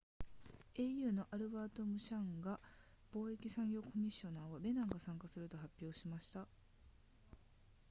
[0.79, 2.59] au のアルバートムシャンガ
[3.13, 6.47] 貿易産業コミッショナーはベナンが参加すると発表しました